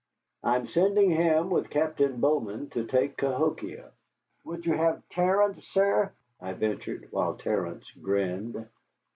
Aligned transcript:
I 0.41 0.55
am 0.55 0.65
sending 0.65 1.11
him 1.11 1.51
with 1.51 1.69
Captain 1.69 2.19
Bowman 2.19 2.71
to 2.71 2.87
take 2.87 3.17
Cahokia." 3.17 3.91
"Would 4.45 4.65
you 4.65 4.73
have 4.73 5.07
Terence, 5.09 5.67
sir?" 5.67 6.11
I 6.41 6.53
ventured, 6.53 7.09
while 7.11 7.35
Terence 7.37 7.85
grinned. 8.01 8.65